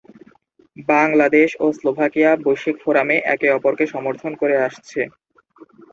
বাংলাদেশ 0.89 1.49
ও 1.59 1.75
স্লোভাকিয়া 1.77 2.31
বৈশ্বিক 2.45 2.77
ফোরামে 2.83 3.17
একে 3.33 3.47
অপরকে 3.51 3.85
সমর্থন 3.93 4.31
করে 4.41 4.55
আসছে। 4.67 5.01